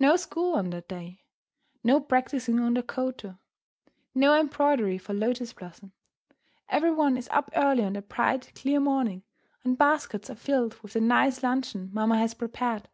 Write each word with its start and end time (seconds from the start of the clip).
No 0.00 0.16
school 0.16 0.56
on 0.56 0.70
that 0.70 0.88
day! 0.88 1.22
No 1.84 2.00
practising 2.00 2.58
on 2.58 2.74
the 2.74 2.82
koto! 2.82 3.38
No 4.16 4.34
embroidery 4.34 4.98
for 4.98 5.14
Lotus 5.14 5.52
Blossom! 5.52 5.92
Every 6.68 6.90
one 6.90 7.16
is 7.16 7.28
up 7.28 7.52
early 7.54 7.84
on 7.84 7.92
the 7.92 8.02
bright, 8.02 8.50
clear 8.56 8.80
morning, 8.80 9.22
and 9.62 9.78
baskets 9.78 10.28
are 10.28 10.34
filled 10.34 10.74
with 10.82 10.94
the 10.94 11.00
nice 11.00 11.44
luncheon 11.44 11.90
mamma 11.92 12.18
has 12.18 12.34
prepared. 12.34 12.88